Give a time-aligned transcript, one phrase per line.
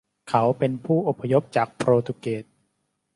[0.29, 2.43] เขาเป็นผู้อพยพจากโปรตุเกส